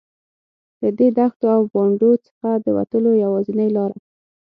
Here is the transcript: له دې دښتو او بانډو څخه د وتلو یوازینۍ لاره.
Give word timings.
له 0.81 0.89
دې 0.97 1.07
دښتو 1.17 1.45
او 1.55 1.61
بانډو 1.73 2.11
څخه 2.25 2.49
د 2.63 2.65
وتلو 2.77 3.11
یوازینۍ 3.23 3.69
لاره. 3.77 3.97